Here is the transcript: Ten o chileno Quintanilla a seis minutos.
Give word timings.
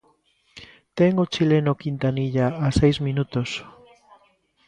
Ten 0.97 1.13
o 1.23 1.25
chileno 1.33 1.73
Quintanilla 1.81 2.47
a 2.65 2.67
seis 2.79 2.97
minutos. 3.07 3.49